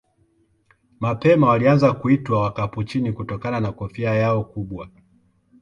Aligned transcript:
Mapema 0.99 1.49
walianza 1.49 1.93
kuitwa 1.93 2.41
Wakapuchini 2.41 3.13
kutokana 3.13 3.59
na 3.59 3.71
kofia 3.71 4.13
yao 4.13 4.43
kubwa. 4.43 4.89